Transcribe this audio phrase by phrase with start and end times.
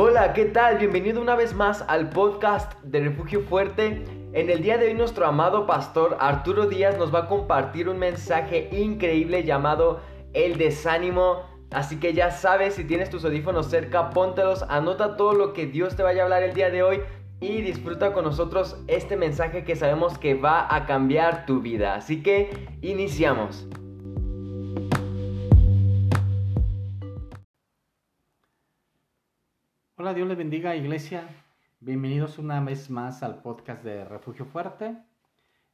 [0.00, 0.78] Hola, ¿qué tal?
[0.78, 4.04] Bienvenido una vez más al podcast de Refugio Fuerte.
[4.32, 7.98] En el día de hoy nuestro amado pastor Arturo Díaz nos va a compartir un
[7.98, 9.98] mensaje increíble llamado
[10.34, 11.42] El desánimo.
[11.72, 15.96] Así que ya sabes, si tienes tus audífonos cerca, póntelos, anota todo lo que Dios
[15.96, 17.00] te vaya a hablar el día de hoy
[17.40, 21.96] y disfruta con nosotros este mensaje que sabemos que va a cambiar tu vida.
[21.96, 23.66] Así que iniciamos.
[30.08, 31.28] Hola, Dios les bendiga, iglesia.
[31.80, 34.96] Bienvenidos una vez más al podcast de Refugio Fuerte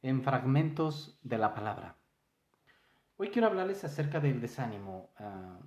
[0.01, 1.95] en fragmentos de la palabra.
[3.15, 5.09] Hoy quiero hablarles acerca del desánimo.
[5.17, 5.57] Ah,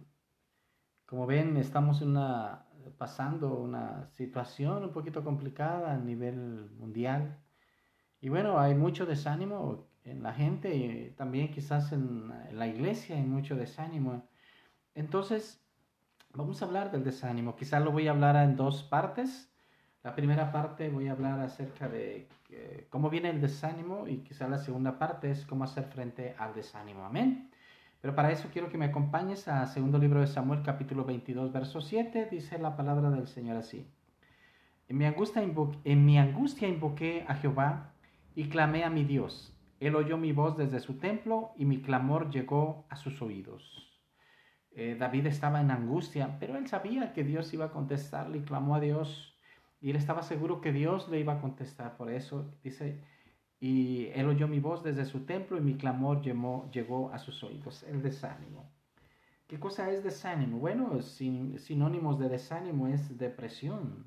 [1.06, 2.66] como ven, estamos una,
[2.98, 7.38] pasando una situación un poquito complicada a nivel mundial.
[8.20, 13.16] Y bueno, hay mucho desánimo en la gente y también quizás en, en la iglesia
[13.16, 14.28] hay mucho desánimo.
[14.94, 15.66] Entonces,
[16.38, 17.56] Vamos a hablar del desánimo.
[17.56, 19.52] Quizás lo voy a hablar en dos partes.
[20.04, 24.48] La primera parte voy a hablar acerca de eh, cómo viene el desánimo y quizás
[24.48, 27.04] la segunda parte es cómo hacer frente al desánimo.
[27.04, 27.50] Amén.
[28.00, 31.80] Pero para eso quiero que me acompañes a segundo libro de Samuel capítulo 22 verso
[31.80, 32.28] 7.
[32.30, 33.84] Dice la palabra del Señor así.
[34.86, 37.94] En mi angustia, en mi angustia invoqué a Jehová
[38.36, 39.52] y clamé a mi Dios.
[39.80, 43.87] Él oyó mi voz desde su templo y mi clamor llegó a sus oídos.
[44.78, 48.76] Eh, David estaba en angustia, pero él sabía que Dios iba a contestarle y clamó
[48.76, 49.36] a Dios.
[49.80, 51.96] Y él estaba seguro que Dios le iba a contestar.
[51.96, 53.02] Por eso dice,
[53.58, 57.82] y él oyó mi voz desde su templo y mi clamor llegó, a sus oídos.
[57.82, 58.70] El desánimo.
[59.48, 60.60] ¿Qué cosa es desánimo?
[60.60, 64.06] Bueno, sin, sinónimos de desánimo es depresión.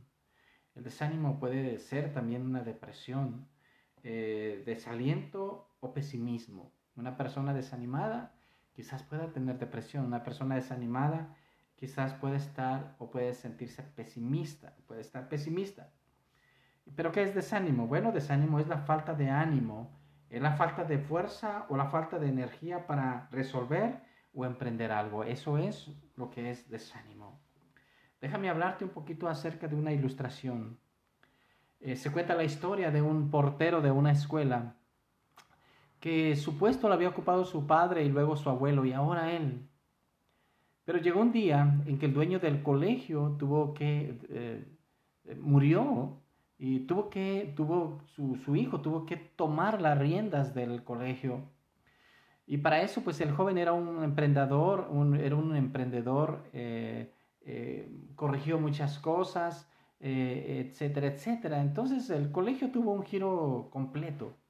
[0.75, 3.45] El desánimo puede ser también una depresión,
[4.03, 6.71] eh, desaliento o pesimismo.
[6.95, 8.33] Una persona desanimada
[8.73, 10.05] quizás pueda tener depresión.
[10.05, 11.35] Una persona desanimada
[11.75, 15.91] quizás puede estar o puede sentirse pesimista, puede estar pesimista.
[16.95, 17.87] ¿Pero qué es desánimo?
[17.87, 19.91] Bueno, desánimo es la falta de ánimo,
[20.29, 24.01] es la falta de fuerza o la falta de energía para resolver
[24.33, 25.23] o emprender algo.
[25.23, 27.39] Eso es lo que es desánimo.
[28.19, 30.79] Déjame hablarte un poquito acerca de una ilustración.
[31.79, 34.75] Eh, se cuenta la historia de un portero de una escuela
[36.01, 39.69] que su puesto lo había ocupado su padre y luego su abuelo y ahora él.
[40.83, 44.65] Pero llegó un día en que el dueño del colegio tuvo que, eh,
[45.39, 46.19] murió
[46.57, 51.43] y tuvo que, tuvo, su, hijo tuvo que tomar las riendas del colegio.
[52.47, 54.89] Y para eso, pues el joven era un emprendedor,
[55.19, 59.69] era un emprendedor, eh, eh, corrigió muchas cosas,
[59.99, 61.61] etcétera, etcétera.
[61.61, 64.40] Entonces el colegio tuvo un giro completo.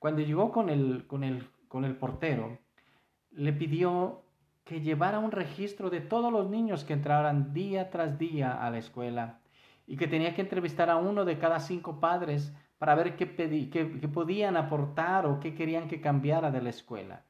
[0.00, 2.58] Cuando llegó con el, con el, con el portero,
[3.32, 4.22] le pidió
[4.64, 8.78] que llevara un registro de todos los niños que entraran día tras día a la
[8.78, 9.40] escuela
[9.86, 14.08] y que tenía que entrevistar a uno de cada cinco padres para ver qué, qué,
[14.08, 17.26] podían aportar o qué querían que cambiara de la escuela.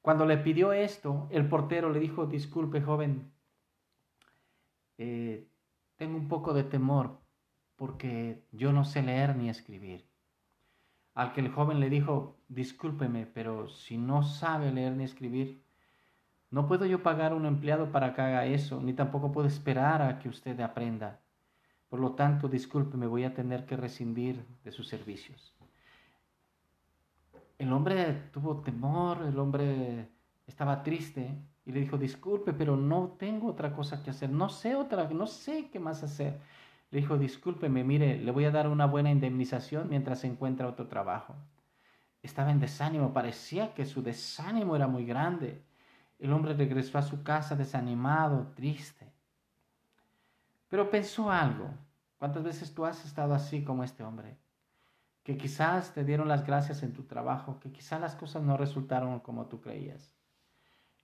[0.00, 3.32] Cuando le pidió esto, el portero le dijo, disculpe joven,
[4.96, 5.48] eh,
[5.96, 7.18] tengo un poco de temor
[7.74, 10.09] porque yo no sé leer ni escribir.
[11.20, 15.62] Al que el joven le dijo, discúlpeme, pero si no sabe leer ni escribir,
[16.50, 20.18] no puedo yo pagar un empleado para que haga eso, ni tampoco puedo esperar a
[20.18, 21.20] que usted aprenda.
[21.90, 25.54] Por lo tanto, discúlpeme, voy a tener que rescindir de sus servicios.
[27.58, 30.08] El hombre tuvo temor, el hombre
[30.46, 31.36] estaba triste
[31.66, 35.26] y le dijo, disculpe, pero no tengo otra cosa que hacer, no sé otra, no
[35.26, 36.40] sé qué más hacer.
[36.90, 41.36] Le dijo, discúlpeme, mire, le voy a dar una buena indemnización mientras encuentra otro trabajo.
[42.22, 45.62] Estaba en desánimo, parecía que su desánimo era muy grande.
[46.18, 49.12] El hombre regresó a su casa desanimado, triste.
[50.68, 51.70] Pero pensó algo.
[52.18, 54.36] ¿Cuántas veces tú has estado así como este hombre?
[55.22, 59.20] Que quizás te dieron las gracias en tu trabajo, que quizás las cosas no resultaron
[59.20, 60.12] como tú creías.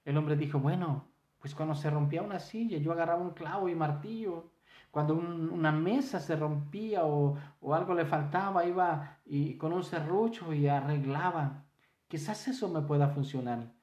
[0.05, 1.07] El hombre dijo, bueno,
[1.39, 4.51] pues cuando se rompía una silla, yo agarraba un clavo y martillo
[4.97, 7.37] cuando una mesa se rompía o,
[7.71, 11.67] algo le faltaba, iba y con un serrucho y arreglaba.
[12.09, 13.75] Quizás eso me pueda funcionar.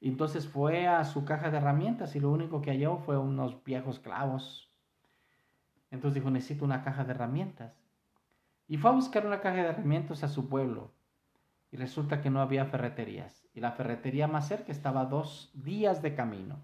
[0.00, 3.98] Entonces fue a su caja de herramientas y lo único que halló fue unos viejos
[3.98, 4.72] clavos.
[5.90, 7.78] Entonces dijo, necesito una caja de herramientas.
[8.66, 10.94] Y fue a buscar una caja de herramientas a su pueblo.
[11.70, 13.46] Y resulta que no había ferreterías.
[13.52, 16.62] Y la ferretería más cerca estaba dos días de camino.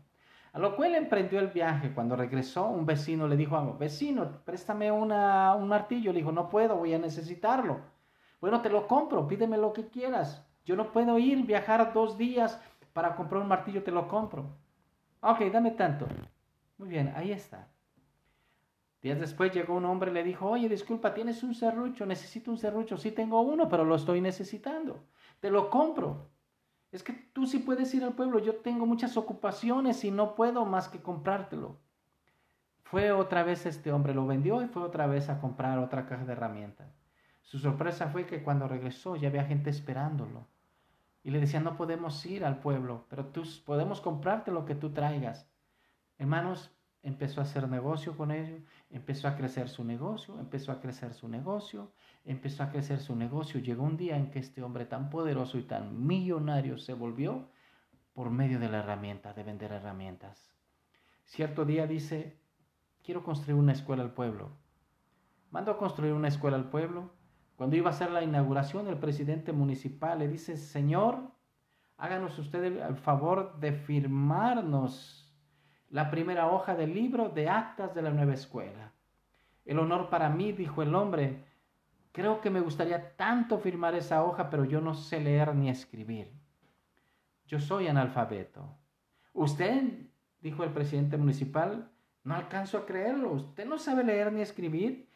[0.58, 1.92] Lo cual emprendió el viaje.
[1.94, 5.08] Cuando regresó, un vecino le dijo a vecino, préstame un
[5.68, 6.12] martillo.
[6.12, 7.80] Le dijo, no puedo, voy a necesitarlo.
[8.40, 10.44] Bueno, te lo compro, pídeme lo que quieras.
[10.64, 12.60] Yo no puedo ir, viajar dos días
[12.92, 14.56] para comprar un martillo, te lo compro.
[15.20, 16.08] Ok, dame tanto.
[16.76, 17.68] Muy bien, ahí está.
[19.00, 22.58] Días después llegó un hombre y le dijo, oye, disculpa, tienes un serrucho, necesito un
[22.58, 22.96] serrucho.
[22.96, 25.04] Sí tengo uno, pero lo estoy necesitando.
[25.38, 26.30] Te lo compro.
[26.90, 30.64] Es que tú sí puedes ir al pueblo, yo tengo muchas ocupaciones y no puedo
[30.64, 31.78] más que comprártelo.
[32.82, 36.24] Fue otra vez este hombre, lo vendió y fue otra vez a comprar otra caja
[36.24, 36.98] de herramientas.
[37.42, 40.46] Su sorpresa fue que cuando regresó ya había gente esperándolo.
[41.22, 44.92] Y le decía, no podemos ir al pueblo, pero tú podemos comprarte lo que tú
[44.94, 45.46] traigas.
[46.16, 48.60] Hermanos, empezó a hacer negocio con ellos,
[48.90, 51.92] empezó a crecer su negocio, empezó a crecer su negocio,
[52.24, 53.60] empezó a crecer su negocio.
[53.60, 57.48] Llegó un día en que este hombre tan poderoso y tan millonario se volvió
[58.12, 60.52] por medio de la herramienta, de vender herramientas.
[61.24, 62.40] Cierto día dice,
[63.02, 64.50] quiero construir una escuela al pueblo.
[65.50, 67.12] Mando a construir una escuela al pueblo.
[67.56, 71.32] Cuando iba a hacer la inauguración, el presidente municipal le dice, Señor,
[71.96, 75.27] háganos usted el favor de firmarnos
[75.90, 78.92] la primera hoja del libro de actas de la nueva escuela.
[79.64, 81.44] El honor para mí, dijo el hombre,
[82.12, 86.30] creo que me gustaría tanto firmar esa hoja, pero yo no sé leer ni escribir.
[87.46, 88.76] Yo soy analfabeto.
[89.32, 90.06] Usted,
[90.40, 91.90] dijo el presidente municipal,
[92.24, 93.32] no alcanzo a creerlo.
[93.32, 95.08] Usted no sabe leer ni escribir.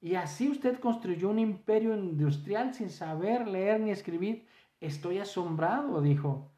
[0.00, 4.46] Y así usted construyó un imperio industrial sin saber leer ni escribir.
[4.80, 6.50] Estoy asombrado, dijo.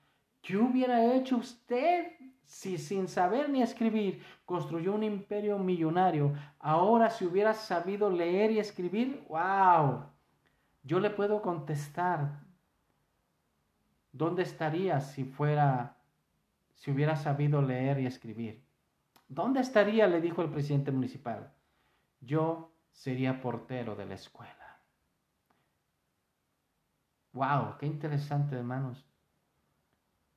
[0.43, 2.13] ¿Qué hubiera hecho usted
[2.47, 8.61] si sin saber ni escribir construyó un imperio millonario, ahora si hubiera sabido leer y
[8.61, 10.05] escribir, wow,
[10.83, 12.41] yo le puedo contestar,
[14.13, 15.97] ¿dónde estaría si fuera,
[16.75, 18.65] si hubiera sabido leer y escribir?
[19.29, 20.07] ¿Dónde estaría?
[20.07, 21.53] le dijo el presidente municipal.
[22.21, 24.81] Yo sería portero de la escuela.
[27.33, 29.05] Wow, qué interesante, hermanos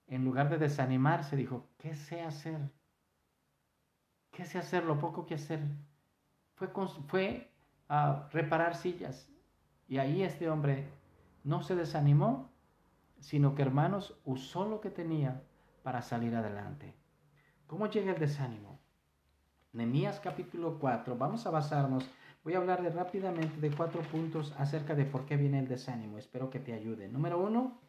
[0.10, 2.60] en lugar de desanimarse, dijo, ¿qué sé hacer?
[4.32, 4.84] ¿Qué sé hacer?
[4.84, 5.62] Lo poco que hacer.
[6.56, 6.70] Fue,
[7.08, 7.52] fue
[7.88, 9.30] a reparar sillas.
[9.88, 10.90] Y ahí este hombre
[11.44, 12.52] no se desanimó,
[13.20, 15.44] sino que hermanos usó lo que tenía
[15.84, 16.96] para salir adelante.
[17.68, 18.80] ¿Cómo llega el desánimo?
[19.74, 22.10] Nehemías capítulo 4, vamos a basarnos,
[22.44, 26.18] voy a hablar rápidamente de cuatro puntos acerca de por qué viene el desánimo.
[26.18, 27.08] Espero que te ayude.
[27.08, 27.80] Número uno,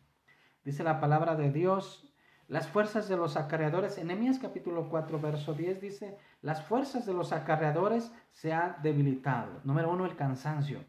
[0.62, 2.09] dice la palabra de Dios
[2.50, 7.14] las fuerzas de los acarreadores, en Nehemías capítulo 4, verso 10 dice, las fuerzas de
[7.14, 9.60] los acarreadores se han debilitado.
[9.62, 10.84] Número uno, el cansancio.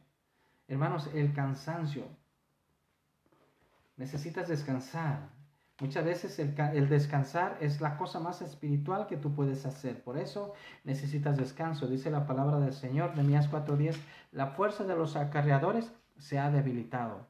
[0.67, 2.07] Hermanos, el cansancio.
[3.95, 5.29] Necesitas descansar.
[5.79, 10.03] Muchas veces el, el, descansar es la cosa más espiritual que tú puedes hacer.
[10.03, 11.85] Por eso necesitas descanso.
[11.85, 13.97] Dice la palabra del Señor, Nehemías 4:10,
[14.31, 17.27] la fuerza de los acarreadores se ha debilitado.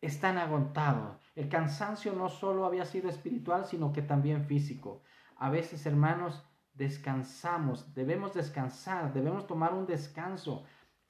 [0.00, 5.02] Están agotados el cansancio no solo había sido espiritual, sino que también físico.
[5.36, 6.44] A veces, hermanos,
[6.74, 10.64] descansamos, debemos descansar, debemos tomar un descanso.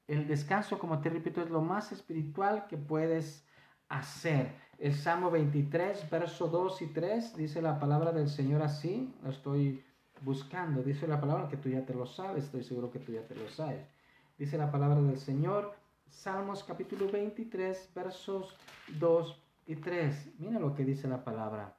[0.07, 3.49] El descanso, como te repito, es lo más espiritual que puedes
[3.89, 4.55] hacer.
[4.79, 9.83] El Salmo 23, verso 2 y 3, dice la palabra del Señor así, lo estoy
[10.21, 13.27] buscando, dice la palabra que tú ya te lo sabes, estoy seguro que tú ya
[13.27, 13.89] te lo sabes.
[14.37, 15.75] Dice la palabra del Señor,
[16.07, 18.59] Salmos capítulo 23, versos
[18.99, 21.77] 2 y tres, mira lo que dice la palabra.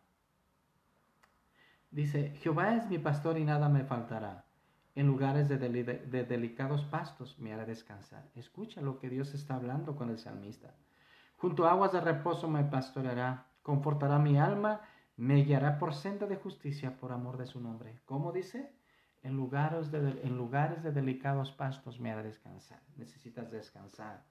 [1.90, 4.46] Dice, Jehová es mi pastor y nada me faltará.
[4.94, 8.30] En lugares de, de, delicados pastos me hará descansar.
[8.36, 10.76] Escucha lo que Dios está hablando con el salmista.
[11.38, 14.82] Junto a aguas de reposo me pastoreará, confortará mi alma,
[15.18, 18.02] me guiará por senda de justicia por amor de su nombre.
[18.06, 18.72] ¿Cómo dice?
[19.24, 22.84] En lugares de, en lugares de delicados pastos me hará descansar.
[22.98, 24.24] Necesitas descansar.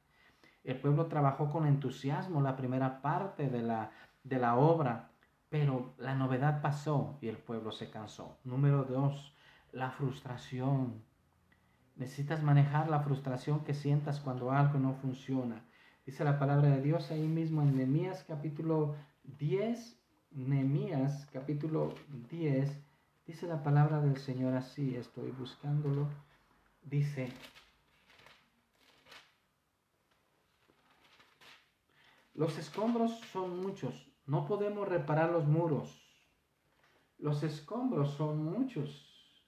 [0.65, 3.91] El pueblo trabajó con entusiasmo la primera parte de la,
[4.25, 5.11] de la obra,
[5.49, 8.39] pero la novedad pasó y el pueblo se cansó.
[8.45, 9.35] Número dos,
[9.73, 11.03] la frustración.
[11.97, 15.65] Necesitas manejar la frustración que sientas cuando algo no funciona.
[16.07, 19.99] Dice la palabra de Dios ahí mismo en Nehemías capítulo 10,
[20.31, 21.95] Nehemías capítulo
[22.31, 22.79] 10,
[23.27, 26.09] dice la palabra del Señor así, estoy buscándolo.
[26.83, 27.29] Dice,
[32.39, 33.93] Los escombros son muchos,
[34.25, 36.01] no podemos reparar los muros.
[37.19, 39.45] Los escombros son muchos.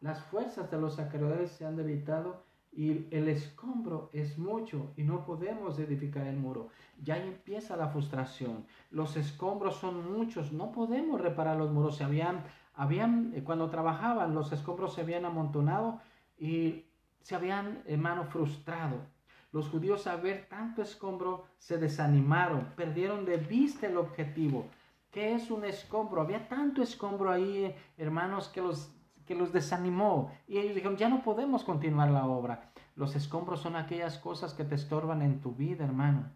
[0.00, 2.42] Las fuerzas de los sacerdotes se han debilitado
[2.72, 6.70] y el escombro es mucho y no podemos edificar el muro.
[7.00, 8.66] Ya empieza la frustración.
[8.90, 11.98] Los escombros son muchos, no podemos reparar los muros.
[11.98, 12.42] Se habían,
[12.74, 16.00] habían, cuando trabajaban, los escombros se habían amontonado
[16.36, 16.85] y
[17.22, 19.00] se habían, hermano, frustrado.
[19.52, 24.66] Los judíos, al ver tanto escombro, se desanimaron, perdieron de vista el objetivo.
[25.10, 26.20] ¿Qué es un escombro?
[26.20, 28.92] Había tanto escombro ahí, hermanos, que los,
[29.24, 30.30] que los desanimó.
[30.46, 32.70] Y ellos dijeron, ya no podemos continuar la obra.
[32.96, 36.30] Los escombros son aquellas cosas que te estorban en tu vida, hermano.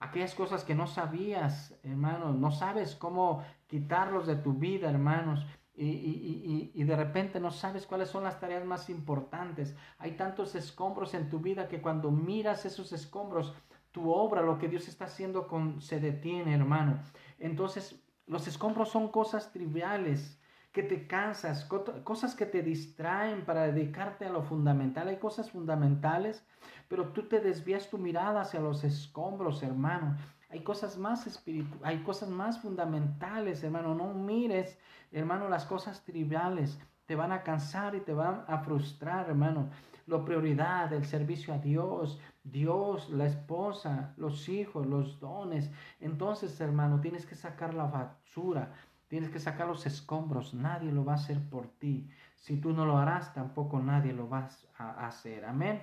[0.00, 2.32] Aquellas cosas que no sabías, hermano.
[2.32, 5.46] No sabes cómo quitarlos de tu vida, hermanos.
[5.76, 9.76] Y, y, y, de repente no sabes cuáles son las tareas más importantes.
[9.98, 13.52] Hay tantos escombros en tu vida que cuando miras esos escombros,
[13.90, 17.00] tu obra, lo que Dios está haciendo con, se detiene, hermano.
[17.40, 20.40] Entonces, los escombros son cosas triviales
[20.72, 21.64] que te cansas,
[22.02, 25.06] cosas que te distraen para dedicarte a lo fundamental.
[25.06, 26.44] Hay cosas fundamentales,
[26.88, 30.16] pero tú te desvías tu mirada hacia los escombros, hermano.
[30.54, 33.92] Hay cosas más espirituales, hay cosas más fundamentales, hermano.
[33.92, 34.78] No mires,
[35.10, 36.78] hermano, las cosas triviales.
[37.06, 39.70] Te van a cansar y te van a frustrar, hermano.
[40.06, 45.72] La prioridad, el servicio a Dios, Dios, la esposa, los hijos, los dones.
[45.98, 48.74] Entonces, hermano, tienes que sacar la basura,
[49.08, 50.54] tienes que sacar los escombros.
[50.54, 52.08] Nadie lo va a hacer por ti.
[52.36, 55.46] Si tú no lo harás, tampoco nadie lo va a hacer.
[55.46, 55.82] Amén.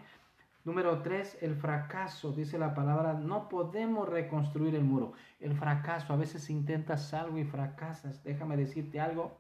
[0.64, 2.32] Número tres, el fracaso.
[2.34, 5.14] Dice la palabra, no podemos reconstruir el muro.
[5.40, 8.24] El fracaso, a veces intentas algo y fracasas.
[8.24, 9.40] Déjame decirte algo.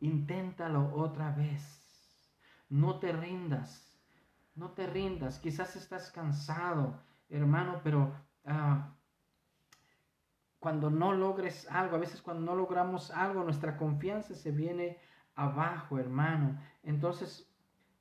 [0.00, 1.80] Inténtalo otra vez.
[2.68, 3.98] No te rindas.
[4.56, 5.38] No te rindas.
[5.38, 8.12] Quizás estás cansado, hermano, pero
[8.44, 8.94] ah,
[10.58, 14.98] cuando no logres algo, a veces cuando no logramos algo, nuestra confianza se viene
[15.34, 16.60] abajo, hermano.
[16.82, 17.49] Entonces,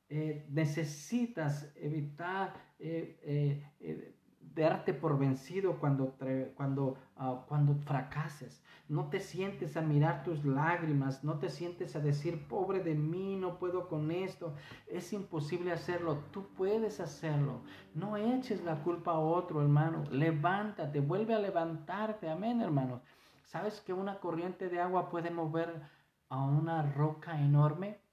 [0.09, 4.15] eh, necesitas evitar eh, eh,
[4.55, 6.15] darte por vencido cuando,
[6.55, 8.63] cuando, ah, cuando fracases.
[8.87, 13.35] No te sientes a mirar tus lágrimas, no te sientes a decir, pobre de mí,
[13.35, 14.55] no puedo con esto.
[14.87, 17.61] Es imposible hacerlo, tú puedes hacerlo.
[17.93, 20.05] No eches la culpa a otro, hermano.
[20.09, 22.29] Levántate, vuelve a levantarte.
[22.29, 23.01] Amén, hermano.
[23.43, 25.83] ¿Sabes que una corriente de agua puede mover
[26.29, 28.08] a una roca enorme?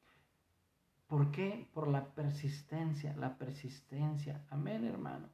[1.07, 1.69] ¿Por qué?
[1.73, 4.45] Por la persistencia, la persistencia.
[4.51, 5.29] Amén, hermano.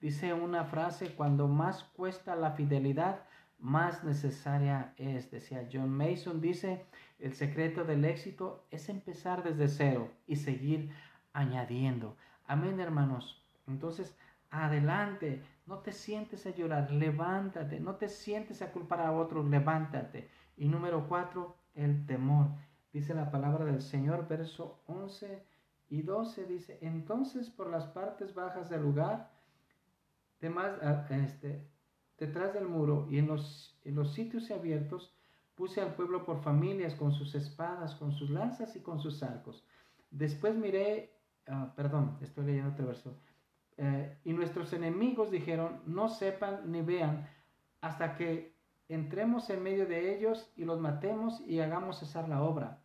[0.00, 3.24] Dice una frase, cuando más cuesta la fidelidad,
[3.58, 5.30] más necesaria es.
[5.30, 6.86] Decía John Mason, dice,
[7.18, 10.90] el secreto del éxito es empezar desde cero y seguir
[11.32, 12.16] añadiendo.
[12.46, 13.42] Amén, hermanos.
[13.66, 14.16] Entonces,
[14.50, 20.30] adelante, no te sientes a llorar, levántate, no te sientes a culpar a otros, levántate.
[20.56, 22.48] Y número cuatro, el temor.
[22.96, 25.44] Dice la palabra del Señor, verso 11
[25.90, 29.30] y 12, dice, entonces por las partes bajas del lugar,
[31.10, 31.68] este,
[32.16, 35.14] detrás del muro y en los, en los sitios abiertos
[35.56, 39.62] puse al pueblo por familias con sus espadas, con sus lanzas y con sus arcos.
[40.10, 41.12] Después miré,
[41.48, 43.14] ah, perdón, estoy leyendo otro verso.
[43.76, 47.28] Eh, y nuestros enemigos dijeron, no sepan ni vean
[47.82, 48.56] hasta que
[48.88, 52.80] entremos en medio de ellos y los matemos y hagamos cesar la obra.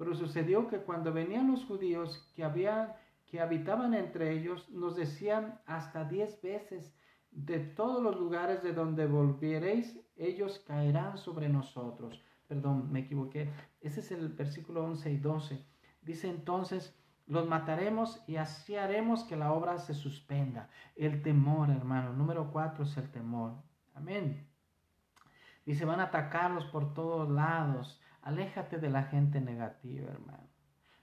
[0.00, 2.94] Pero sucedió que cuando venían los judíos que habían
[3.26, 6.96] que habitaban entre ellos nos decían hasta diez veces,
[7.30, 12.24] de todos los lugares de donde volviereis, ellos caerán sobre nosotros.
[12.48, 13.52] Perdón, me equivoqué.
[13.82, 15.66] Ese es el versículo 11 y 12.
[16.00, 20.70] Dice entonces, los mataremos y así haremos que la obra se suspenda.
[20.96, 22.14] El temor, hermano.
[22.14, 23.52] Número 4 es el temor.
[23.94, 24.48] Amén.
[25.66, 28.00] Dice, van a atacarlos por todos lados.
[28.22, 30.48] Aléjate de la gente negativa, hermano.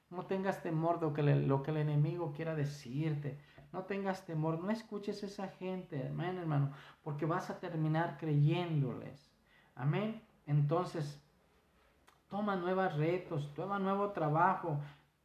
[0.10, 3.40] No tengas temor de lo que, el enemigo quiera decirte.
[3.74, 4.60] No tengas temor.
[4.64, 6.72] No escuches a esa gente, amén, hermano,
[7.04, 9.32] porque vas a terminar creyéndoles.
[9.76, 10.22] Amén.
[10.46, 11.22] Entonces,
[12.30, 14.80] toma nuevos retos, toma nuevo trabajo,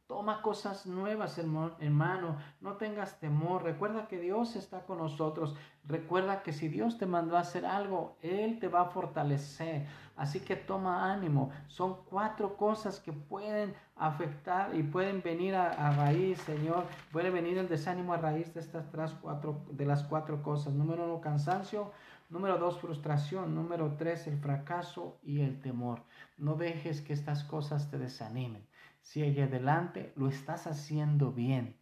[0.07, 2.37] Toma cosas nuevas, hermano.
[2.59, 3.63] No tengas temor.
[3.63, 5.55] Recuerda que Dios está con nosotros.
[5.85, 9.87] Recuerda que si Dios te mandó a hacer algo, Él te va a fortalecer.
[10.17, 11.51] Así que toma ánimo.
[11.67, 16.83] Son cuatro cosas que pueden afectar y pueden venir a, raíz, Señor.
[17.13, 18.85] Puede venir el desánimo a raíz de estas
[19.21, 20.73] cuatro, de las cuatro cosas.
[20.73, 21.91] Número uno, cansancio.
[22.29, 23.55] Número dos, frustración.
[23.55, 26.01] Número tres, el fracaso y el temor.
[26.37, 28.67] No dejes que estas cosas te desanimen.
[29.03, 31.75] Sigue adelante, lo estás haciendo bien.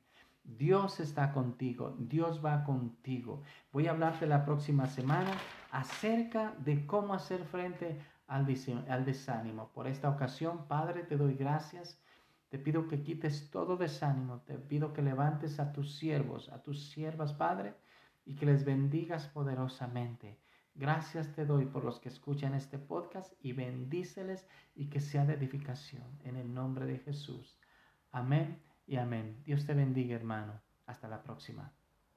[0.43, 3.43] Dios está contigo, Dios va contigo.
[3.71, 5.31] Voy a hablarte la próxima semana
[5.71, 8.47] acerca de cómo hacer frente al,
[8.89, 9.71] al desánimo.
[9.71, 12.01] Por esta ocasión, Padre, te doy gracias.
[12.49, 14.41] Te pido que quites todo desánimo.
[14.41, 17.75] Te pido que levantes a tus siervos, a tus siervas, Padre,
[18.25, 20.39] y que les bendigas poderosamente.
[20.81, 25.35] Gracias te doy por los que escuchan este podcast y bendíceles y que sea de
[25.35, 26.19] edificación.
[26.23, 27.55] En el nombre de Jesús.
[28.11, 29.43] Amén y amén.
[29.45, 30.59] Dios te bendiga, hermano.
[30.87, 31.71] Hasta la próxima.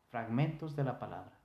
[0.08, 1.38] Fragmentos de la palabra.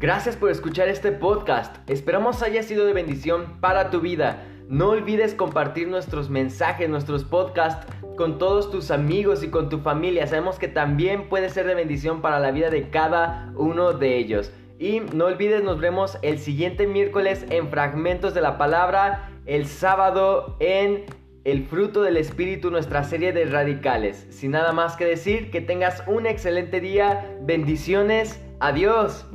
[0.00, 1.88] Gracias por escuchar este podcast.
[1.88, 4.48] Esperamos haya sido de bendición para tu vida.
[4.68, 10.26] No olvides compartir nuestros mensajes, nuestros podcasts con todos tus amigos y con tu familia.
[10.26, 14.50] Sabemos que también puede ser de bendición para la vida de cada uno de ellos.
[14.78, 20.56] Y no olvides, nos vemos el siguiente miércoles en Fragmentos de la Palabra, el sábado
[20.60, 21.04] en
[21.44, 24.26] El fruto del Espíritu, nuestra serie de radicales.
[24.30, 27.38] Sin nada más que decir, que tengas un excelente día.
[27.42, 28.42] Bendiciones.
[28.60, 29.26] Adiós.